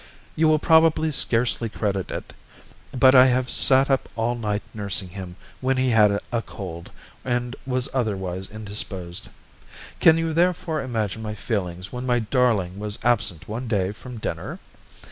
[0.35, 2.33] You will probably scarcely credit it,
[2.91, 6.89] but I have sat up all night nursing him when he had a cold
[7.23, 9.29] and was otherwise indisposed.
[9.99, 14.57] Can you therefore imagine my feelings when my darling was absent one day from dinner?